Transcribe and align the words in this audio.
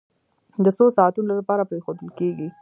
د 0.63 0.65
څو 0.77 0.85
ساعتونو 0.97 1.31
لپاره 1.39 1.67
پرېښودل 1.69 2.09
کېږي. 2.19 2.47